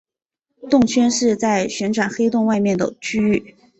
[0.67, 3.55] 动圈是在旋转黑洞外面的区域。